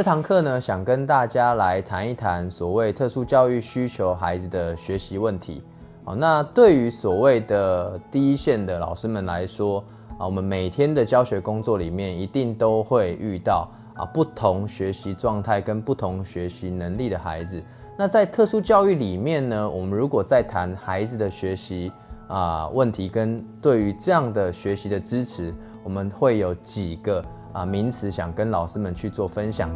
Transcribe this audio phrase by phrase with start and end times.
[0.00, 5.62] 这堂课呢，想跟大家来谈一谈所谓特殊教育需求孩子的学习问题。
[6.04, 9.84] 好，那对于所谓的第一线的老师们来说，
[10.18, 17.62] 啊，我们每天的教学工作里面，一定都会遇到啊不同学习状态跟不同学习能力的孩子。
[17.98, 21.92] 那在特殊教育里面呢，我们如果在谈孩子的学习
[22.26, 25.54] 啊问题跟对于这样的学习的支持，
[25.84, 27.22] 我们会有几个。
[27.52, 29.70] 啊，名词想跟老师们去做分享。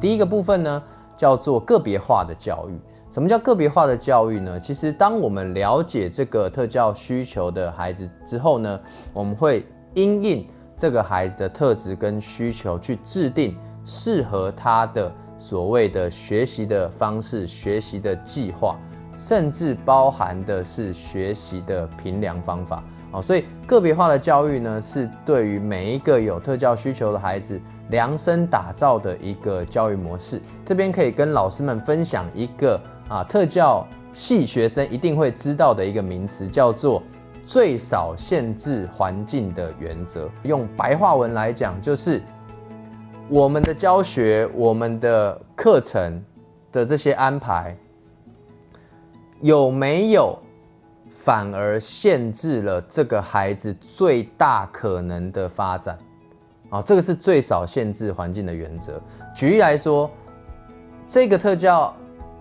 [0.00, 0.82] 第一个部分呢，
[1.16, 2.78] 叫做个别化的教育。
[3.10, 4.60] 什么叫个别化的教育呢？
[4.60, 8.80] 其实，当我们了解这个特教需求的孩子之后呢，
[9.14, 18.76] 我们会因应这个孩子的特质跟需求，去制定适合他的所谓的学习的方式、学习的计划。
[19.16, 27.58] 甚至包含的是学习的评量方法哦，所以个别化的教育呢，是对于每一个有特教需求的孩子
[27.88, 30.40] 量身打造的一个教育模式。
[30.64, 37.02] 这边可以跟老师们分享一个啊，特教系学生一定会知道的一个名词，叫做
[37.42, 40.28] 最少限制环境的原则。
[40.42, 42.20] 用白话文来讲，就是
[43.28, 46.22] 我们的教学、我们的课程
[46.70, 47.74] 的这些安排。
[49.40, 50.38] 有没有
[51.10, 55.98] 反而限制了这个孩子最大可能的发展？
[56.70, 59.00] 啊，这个是最少限制环境的原则。
[59.34, 60.10] 举例来说，
[61.06, 61.94] 这个特教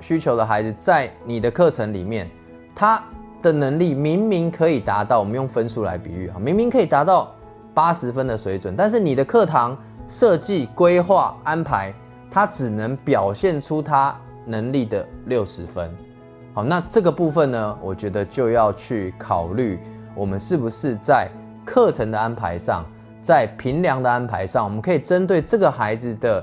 [0.00, 2.30] 需求的孩子在你的课程里面，
[2.74, 3.02] 他
[3.42, 7.30] 的能力明明可以达到，我们用分数来比喻啊，明明可以达到
[7.74, 9.76] 八十分的水准，但是你的课堂
[10.08, 11.92] 设计、规划、安排，
[12.30, 15.94] 他只能表现出他能力的六十分。
[16.56, 19.78] 好，那这个部分呢，我觉得就要去考虑，
[20.14, 21.28] 我们是不是在
[21.66, 22.82] 课程的安排上，
[23.20, 26.42] 在评量的安排上，我们可以针对这个孩子的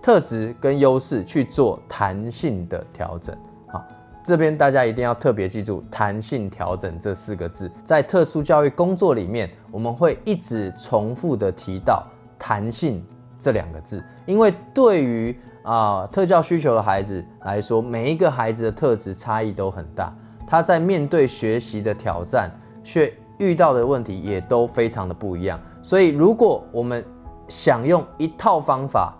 [0.00, 3.36] 特质跟优势去做弹性的调整。
[3.66, 3.84] 好，
[4.22, 12.06] 这边大家一定要特别记住“弹性调整”这四个字，在特殊教育工作里面，我们会一直重复的提到
[12.38, 13.04] “弹性”
[13.40, 20.14] 这两个字，因为对于啊，特教需求的孩子来说，每一个孩子的特质差异都很大，
[20.46, 22.48] 他在面对学习的挑战，
[22.84, 25.60] 却遇到的问题也都非常的不一样。
[25.82, 27.04] 所以，如果我们
[27.48, 29.12] 想用一套方法、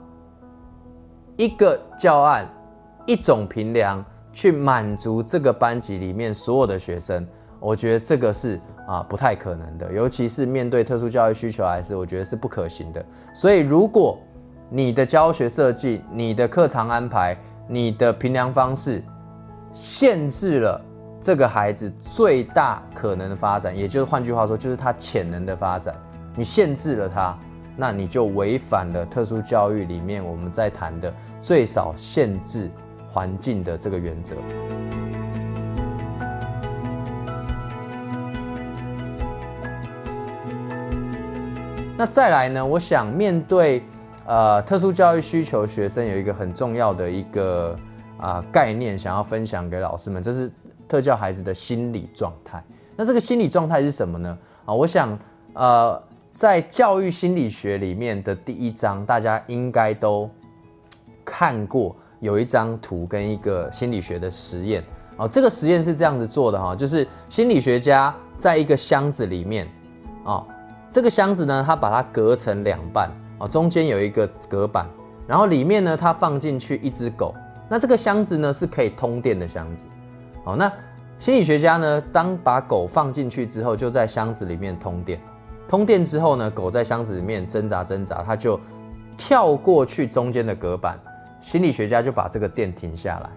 [1.36, 2.48] 一个教案、
[3.06, 7.26] 一种评量去满足这个班级里面所有的学生，
[7.58, 13.04] 我觉得这个是啊不太可能的，尤其是面对特殊教育需求孩子，我觉得是不可行的。
[13.34, 14.16] 所以，如果
[14.68, 17.36] 你的教学设计、你的课堂安排、
[17.68, 19.00] 你的评量方式，
[19.72, 20.80] 限制了
[21.20, 25.94] 这个孩子最大可能的发展，也就是换句话说，就是他潜能的发展。
[26.34, 27.38] 你限制了他，
[27.76, 32.68] 那你就违反了特殊教育里面我们在谈的最少限制
[33.08, 34.34] 环境的这个原则。
[41.96, 42.66] 那再来呢？
[42.66, 43.84] 我想面对。
[44.26, 47.78] 呃，特殊教育需求学生有一个很重要的一个
[48.18, 50.50] 啊概念，想要分享给老师们，这是
[50.88, 52.62] 特教孩子的心理状态。
[52.96, 54.36] 那这个心理状态是什么呢？
[54.64, 55.16] 啊，我想
[55.52, 56.02] 呃，
[56.34, 60.28] 在教育心理学里面的第一章，大家应该都
[61.24, 64.82] 看过，有一张图跟一个心理学的实验。
[65.18, 69.68] 哦，这个实验是这样子做的哈，就是心理学家在一个箱子里面，
[70.24, 70.44] 啊，
[70.90, 73.08] 这个箱子呢，他把它隔成两半。
[73.38, 74.88] 哦，中间有一个隔板，
[75.26, 77.34] 然后里面呢，它放进去一只狗。
[77.68, 79.84] 那这个箱子呢是可以通电的箱子。
[80.44, 80.72] 哦，那
[81.18, 85.20] 心理学家呢，当把狗放进去之后，就在箱子里面通电。
[85.66, 88.58] 通电之后呢，狗在箱子里面挣扎挣扎，它就
[89.16, 90.98] 跳过去中间的隔板。
[91.40, 93.30] 心理学家就把这个电停下来。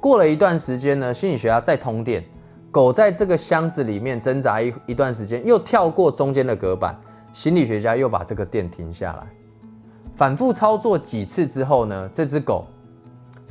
[0.00, 2.24] 过了一段时间呢，心理学家再通电，
[2.70, 6.98] 狗在这个箱子里面挣扎一一段时间，又跳过中间的隔板。
[7.32, 9.26] 心理学家又把这个电停下来，
[10.14, 12.66] 反复操作几次之后呢，这只狗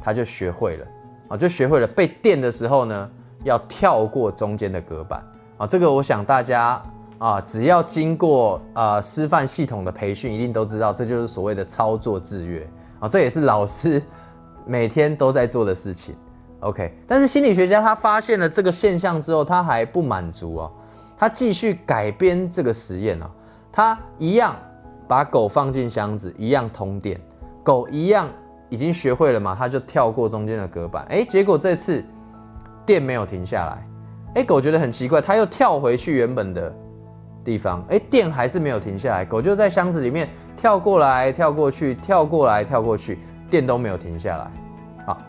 [0.01, 0.85] 它就学会了
[1.29, 3.09] 啊，就学会了被电的时候呢，
[3.44, 5.24] 要跳过中间的隔板
[5.57, 5.65] 啊。
[5.68, 6.81] 这个我想大家
[7.18, 12.68] 啊，只要经过啊师范系统的培训，一定都知道，这就是所谓的操作制约
[13.00, 13.07] 啊。
[13.07, 14.01] 这也是老师
[14.65, 16.15] 每天都在做的事情。
[16.62, 20.71] OK，但是心理学家他发现了这个现象之后，他还不满足哦，
[21.18, 23.30] 他继续改编这个实验哦。
[23.77, 24.56] 他一样
[25.07, 27.21] 把狗放进箱子，一样通电，
[27.63, 28.27] 狗一样
[28.69, 32.03] 已经学会了嘛，他就跳过中间的隔板，哎，结果这次
[32.88, 33.88] 电没有停下来，
[34.33, 36.74] 哎，狗觉得很奇怪，它又跳回去原本的
[37.44, 44.51] 地方，哎，电还是没有停下来，狗就在箱子里面跳过来跳过去，跳过来跳过去，电都没有停下来。
[45.06, 45.21] 好，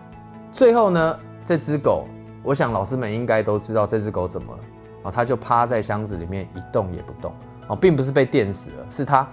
[0.51, 2.07] 最后呢，这只狗，
[2.43, 4.61] 我想老师们应该都知道这只狗怎么了，
[5.03, 7.31] 哦，它就趴在箱子里面一动也不动，
[7.69, 9.29] 哦，并不是被电死了，是他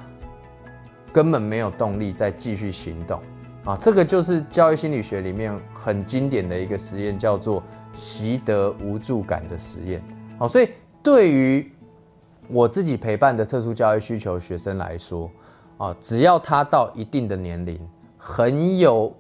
[1.12, 3.20] 根本没有动力再继续行动。
[3.64, 10.04] 啊，这个就是教育心理学里面很经典的一个实验，叫做习得无助感的实验。
[10.38, 10.70] 好，所以
[11.02, 11.72] 对于
[12.48, 15.32] 我自己陪伴的特殊教育需求学生来说，
[15.78, 17.80] 啊，只要他到一定的年龄，
[18.20, 19.12] 很有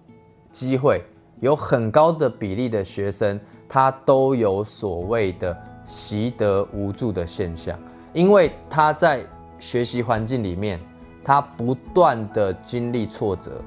[0.51, 1.01] 机会，
[1.39, 7.79] 有很高的比例的学生，他都有所谓的习得无助的现象，
[8.15, 9.25] 因为他在
[9.59, 10.79] 学习环境里面，
[11.21, 13.61] 他不断的经历挫折。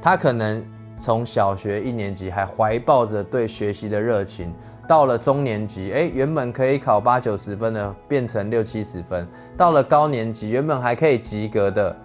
[0.00, 0.64] 他可能
[0.98, 4.54] 从小学一年级还怀抱着对学习的热情，
[4.86, 9.26] 到了中年级，哎，原本可以考八九十分的，变成六七十分；
[9.56, 11.96] 到了高年级，原本还可以及格的，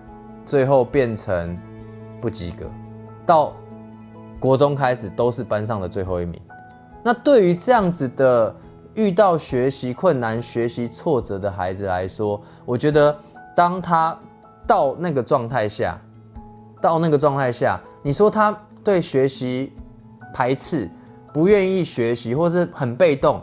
[0.46, 1.56] 最后变成
[2.20, 2.66] 不及格；
[3.24, 3.54] 到
[4.40, 6.42] 国中开始都是班上的最后一名。
[7.04, 8.56] 那对于这样子的
[8.98, 13.16] 遇到学习困难、学习挫折的孩子来说，我觉得
[13.56, 14.18] 当他
[14.66, 15.96] 到那个状态下，
[16.82, 19.72] 到那个状态下，你说他对学习
[20.34, 20.90] 排斥、
[21.32, 23.40] 不愿意学习，或是很被动，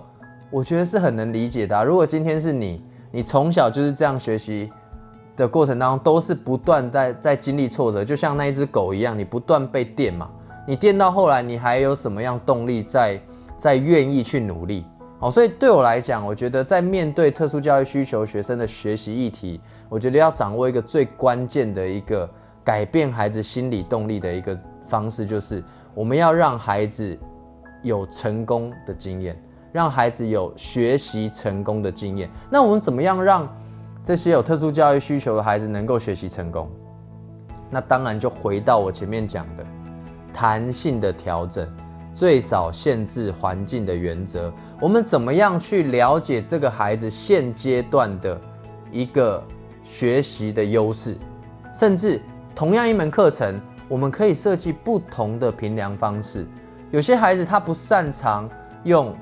[0.50, 1.84] 我觉得是很能理解的。
[1.84, 4.72] 如果今天是你，你从小就是这样学习
[5.36, 10.28] 的过程当中，都是不断在在经历挫折，就像那一只狗一样，你不断被电嘛，
[10.66, 13.20] 你电到后来，你还有什么样动力在
[13.56, 14.84] 在愿意去努力？
[15.24, 22.28] 哦，所以对我来讲，我觉得在面对特殊教育需求学生的学习议题，我觉得要掌握一个最关键的一个。
[22.64, 25.62] 改变孩子心理动力的一个方式，就是
[25.94, 27.14] 我们要让孩子
[27.82, 29.38] 有成功的经验，
[29.70, 32.30] 让孩子有学习成功的经验。
[32.48, 33.46] 那我们怎么样让
[34.02, 36.70] 这些有特殊教育需求的孩子能够学习成功？
[37.68, 39.66] 那当然就回到我前面讲的
[40.32, 41.68] 弹性的调整，
[42.14, 44.50] 最少限制环境的原则。
[44.80, 48.40] 我们怎么样去了解这个孩子现阶段的
[48.90, 49.42] 一个
[49.82, 51.18] 学习的优势，
[51.72, 52.22] 甚至？
[52.54, 56.46] 同样一门课程，我们可以设计不同的评量方式。
[56.92, 58.48] 有些孩子他不擅长
[58.84, 59.12] 用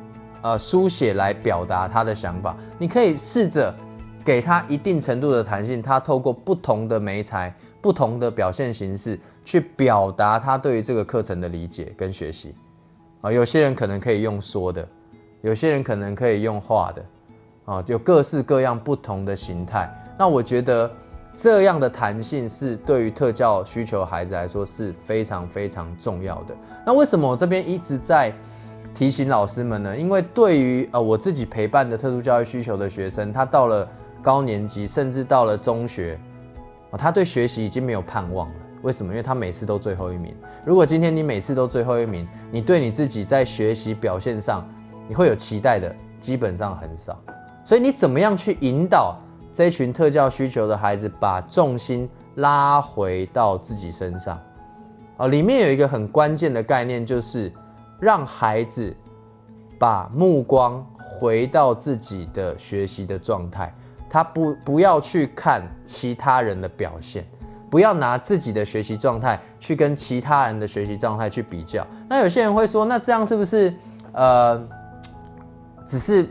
[0.42, 3.74] 呃书写来表达他的想法，你可以试着
[4.22, 12.54] 给他一定程度的弹性，他透过不同的媒材、不同的表现形式去表达他对于这个课程的理解跟学习。
[13.22, 14.86] 啊，有些人可能可以用说的，
[15.40, 17.04] 有些人可能可以用画的，
[17.64, 19.90] 啊，有各式各样不同的形态。
[20.19, 20.90] 那我觉得。
[21.34, 26.54] 这样的弹性是对于特教需求孩子来说是非常非常重要的。
[26.84, 28.30] 那为什么我这边一直在
[28.94, 29.96] 提醒老师们呢？
[29.96, 33.88] 因为对于呃我自己陪伴的特殊教育需求的学生，他到了
[34.20, 36.20] 高年级，甚至到了中学，
[36.98, 38.54] 他对学习已经没有盼望了。
[38.82, 39.12] 为什么？
[39.12, 40.37] 因为他每次都最后一名。
[40.64, 44.69] 如果今天你每次都最后一名，你对你自己在学习表现上
[45.08, 47.19] 你会有期待的，基本上很少。
[47.64, 49.17] 所以你怎么样去引导？
[49.55, 54.41] 这群特教需求的孩子，把重心拉回到自己身上，
[55.19, 57.53] 哦，里面有一个很关键的概念，就是
[58.01, 58.96] 让孩子
[59.79, 63.70] 把目光回到自己的学习的状态，
[64.08, 67.22] 他不不要去看其他人的表现，
[67.72, 71.86] 不要拿自己的学习状态去跟其他人的学习状态去比较。
[72.06, 73.74] 那有些人会说，那这样是不是
[74.12, 74.62] 呃，
[75.86, 76.29] 只是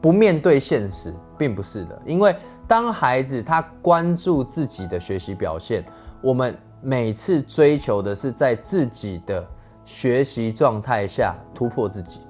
[0.00, 1.12] 不面对现实？
[1.36, 2.34] 并不是的，因为。
[2.66, 5.84] 当孩子他关注自己的学习表现，
[6.22, 9.46] 我们每次追求的是在自己的
[9.84, 12.22] 学习状态下突破自己。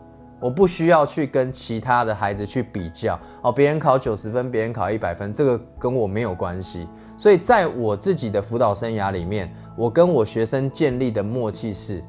[0.44, 6.86] 我不需要去跟其他的孩子去比较哦，别人考九十分，别人考一百分，这个跟我没有关系。
[7.16, 12.04] 所以在我自己的辅导生涯里面，我跟我学生建立的默契是，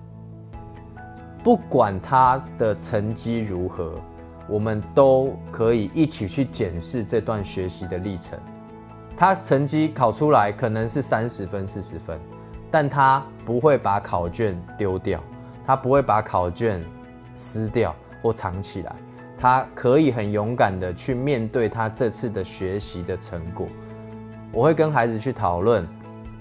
[1.46, 3.94] 不管他的成绩如何。
[4.50, 8.38] 我们都可以一起去检视这段学习的历程。
[9.16, 12.20] 他成绩考出来可能是三十分、四十分，
[12.70, 15.24] 但他不会把考卷丢掉，
[15.66, 16.84] 他不会把考卷
[17.34, 18.96] 撕掉或藏起来。
[19.38, 23.68] 他可以很勇敢的去面对他这次的学习的成果。
[24.52, 25.86] 我会跟孩子去讨论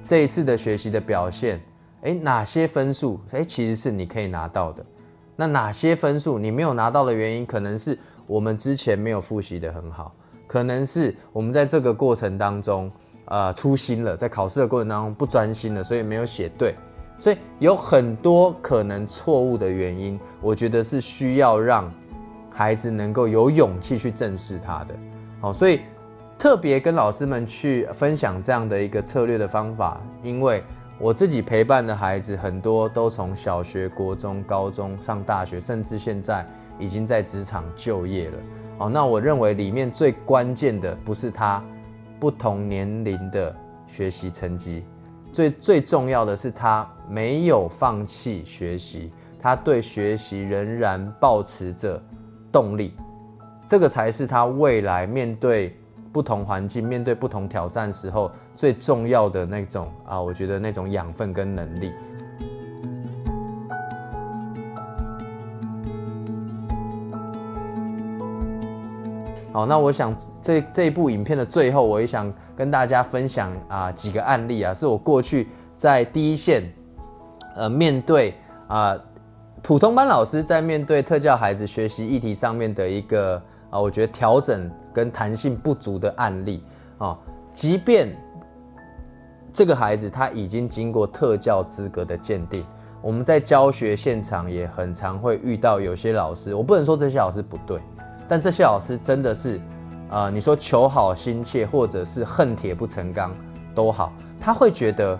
[0.03, 1.61] 这一次的学习的表现。
[2.03, 3.19] 诶，哪些分数？
[3.31, 4.85] 诶，其实是你可以拿到的。
[5.37, 10.15] 那哪些分数你没有拿到的原因，可能是我们之前没有复习的很好，
[10.47, 12.93] 可能是我们在这个过程当中，
[13.25, 16.77] 呃，粗心了，在考试的过程当中不专心了，所以没有写对，
[17.25, 21.91] 所以有很多可能错误的原因，我觉得是需要让
[22.53, 24.95] 孩子能够有勇气去正视他的。
[25.41, 25.81] 好，所以
[26.39, 30.63] 特别跟老师们去分享这样的一个策略的方法，因为
[30.99, 36.47] 我自己陪伴的孩子很多都从小学、国中、高中上大学，甚至现在
[36.79, 38.37] 已经在职场就业了。
[38.77, 41.65] 好，那我认为里面最关键的不是他
[42.21, 44.85] 不同年龄的学习成绩，
[45.35, 52.01] 最最重要的是他没有放弃学习，他对学习仍然保持着
[52.53, 52.95] 动力。
[53.67, 55.77] 这个才是他未来面对
[56.13, 61.93] 不同环境、面对不同挑战时候最重要的那种啊，我觉得那种养分跟能力。
[69.55, 76.65] 好，那我想这这一部影片的最后，我也想跟大家分享啊几个案例啊，是我过去在第一线，
[77.55, 78.35] 呃，面对
[78.67, 78.99] 啊
[79.63, 83.41] 普通班老师在面对特教孩子学习议题上面的一个。
[83.71, 86.63] 啊，我觉得调整跟弹性不足的案例
[86.99, 87.19] 啊，
[87.51, 88.17] 即便
[89.53, 92.65] 这个孩子他已经经过特教资格的鉴定，
[93.03, 97.81] 我们在教学现场也很常会遇到有些老师，我不能说这些老师不对，
[98.29, 99.61] 但这些老师真的是，
[100.11, 103.37] 呃，你说求好心切，或者是恨铁不成钢
[103.75, 105.19] 都好，他会觉得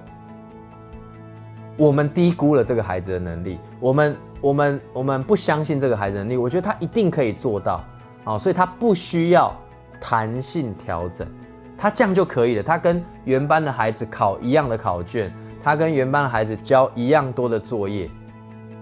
[1.77, 7.85] 我们低估了这个孩子的能力，我们我们我们不相信这个孩子能力，我觉得他一定可以做到。
[8.27, 9.55] 哦，所以他不需要
[10.01, 11.29] 弹性调整，
[11.77, 12.63] 他这样就可以了。
[12.63, 15.31] 他跟原班的孩子考一样的考卷，
[15.63, 18.09] 他跟原班的孩子交一样多的作业。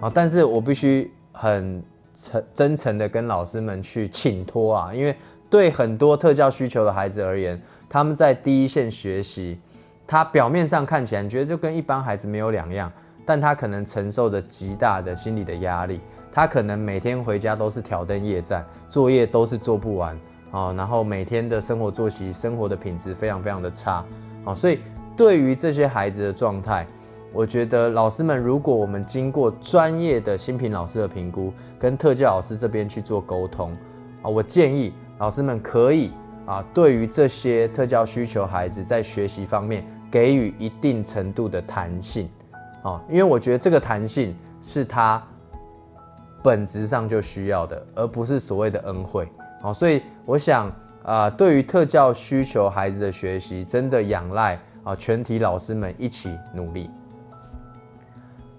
[0.00, 1.83] 啊，但是我必须很
[2.14, 5.14] 诚真诚的跟老师们去请托啊，因为
[5.50, 9.59] 对很多特教需求的孩子而言，他们在第一线学习，
[10.07, 12.90] 他表面上看起来觉得就跟一般孩子没有两样，
[13.25, 16.00] 但他可能承受着极大的心理的压力。
[16.35, 20.19] 他可能每天回家都是挑灯夜战，作业都是做不完
[20.50, 24.02] 啊，然后每天的生活作息、生活的品质非常非常的差
[24.47, 24.78] 啊，所以
[25.14, 26.87] 对于这些孩子的状态，
[27.33, 33.77] 我觉得老师们，如果我们经过专业的新品老师的评估，跟特教老师这边去做沟通
[34.23, 36.11] 啊，我建议老师们可以
[36.47, 42.29] 啊，对于这些特教需求孩子在学习方面给予一定程度的弹性
[42.83, 45.23] 啊，因为我觉得这个弹性是他。
[46.45, 49.29] 本质上就需要的，而不是所谓的恩惠。
[49.62, 50.69] 啊，所以我想
[51.05, 56.91] 啊，对于特教需求孩子的学习，真的仰赖啊全体老师们一起努力。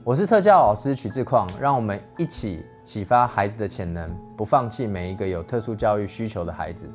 [0.06, 6.92] 我是特教老师曲志矿，让我们一起启发孩子的潜能，不放弃每一个有特殊教育需求的孩子。